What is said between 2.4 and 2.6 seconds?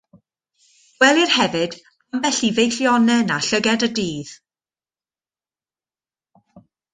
i